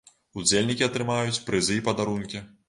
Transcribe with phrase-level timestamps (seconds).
[0.43, 2.43] Удзельнікі атрымаюць прызы і падарункі.